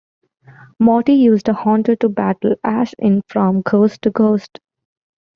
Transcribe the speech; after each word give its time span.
Morty 0.79 1.13
used 1.13 1.47
a 1.47 1.53
Haunter 1.53 1.95
to 1.97 2.09
battle 2.09 2.55
Ash 2.63 2.91
in 2.97 3.21
"From 3.27 3.61
Ghost 3.61 4.01
to 4.01 4.09
Ghost". 4.09 4.59